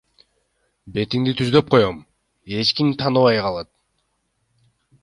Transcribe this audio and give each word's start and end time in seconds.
Бетиңди 0.95 1.35
түздөп 1.41 1.69
коём, 1.75 2.01
эч 2.63 2.73
ким 2.81 2.91
тааныбай 3.05 3.45
калат. 3.47 3.73